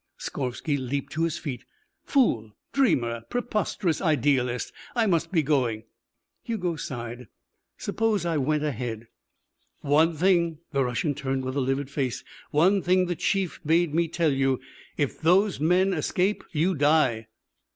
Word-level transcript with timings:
Skorvsky 0.17 0.77
leaped 0.79 1.11
to 1.13 1.25
his 1.25 1.37
feet. 1.37 1.63
"Fool! 2.03 2.53
Dreamer! 2.73 3.21
Preposterous 3.29 4.01
idealist! 4.01 4.73
I 4.95 5.05
must 5.05 5.31
be 5.31 5.43
going." 5.43 5.83
Hugo 6.41 6.75
sighed. 6.75 7.27
"Suppose 7.77 8.25
I 8.25 8.37
went 8.37 8.63
ahead?" 8.63 9.09
"One 9.81 10.15
thing!" 10.15 10.57
The 10.71 10.83
Russian 10.83 11.13
turned 11.13 11.45
with 11.45 11.55
a 11.55 11.61
livid 11.61 11.91
face. 11.91 12.23
"One 12.49 12.81
thing 12.81 13.05
the 13.05 13.15
chief 13.15 13.59
bade 13.63 13.93
me 13.93 14.07
tell 14.07 14.31
you. 14.33 14.59
If 14.97 15.21
those 15.21 15.59
men 15.59 15.93
escape 15.93 16.45
you 16.51 16.73
die." 16.73 17.27